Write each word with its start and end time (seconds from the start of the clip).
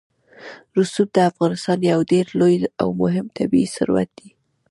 رسوب 0.77 1.07
د 1.13 1.17
افغانستان 1.31 1.79
یو 1.91 1.99
ډېر 2.11 2.25
لوی 2.39 2.57
او 2.81 2.87
مهم 3.01 3.25
طبعي 3.37 3.65
ثروت 3.75 4.09
دی. 4.19 4.29